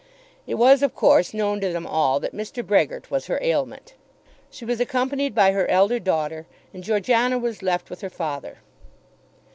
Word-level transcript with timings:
It 0.47 0.55
was 0.55 0.81
of 0.81 0.95
course 0.95 1.31
known 1.31 1.61
to 1.61 1.71
them 1.71 1.85
all 1.85 2.19
that 2.21 2.33
Mr. 2.33 2.65
Brehgert 2.65 3.11
was 3.11 3.27
her 3.27 3.37
ailment. 3.39 3.93
She 4.49 4.65
was 4.65 4.79
accompanied 4.79 5.35
by 5.35 5.51
her 5.51 5.67
elder 5.69 5.99
daughter, 5.99 6.47
and 6.73 6.83
Georgiana 6.83 7.37
was 7.37 7.61
left 7.61 7.91
with 7.91 8.01
her 8.01 8.09
father. 8.09 8.61